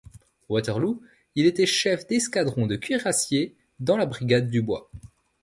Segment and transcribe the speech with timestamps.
[0.49, 0.99] Waterloo,
[1.35, 4.89] il était chef d’escadron de cuirassiers dans la brigade Dubois.